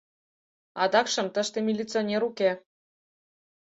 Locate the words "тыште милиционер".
1.33-2.21